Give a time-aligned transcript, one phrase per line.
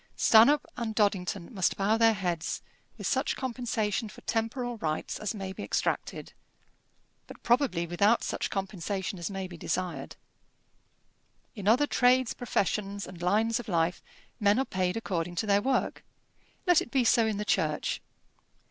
[0.15, 2.63] Stanhope and Doddington must bow their heads,
[2.97, 6.33] with such compensation for temporal rights as may be extracted,
[7.27, 10.15] but probably without such compensation as may be desired.
[11.53, 14.01] In other trades, professions, and lines of life,
[14.39, 16.03] men are paid according to their work.
[16.65, 18.01] Let it be so in the Church.